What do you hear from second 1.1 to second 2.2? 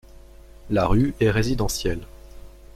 est résidentielle.